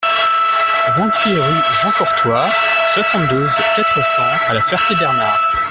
vingt-huit 0.97 1.35
rue 1.39 1.61
Jean 1.83 1.91
Courtois, 1.91 2.49
soixante-douze, 2.95 3.53
quatre 3.75 4.03
cents 4.15 4.37
à 4.47 4.53
La 4.55 4.61
Ferté-Bernard 4.61 5.51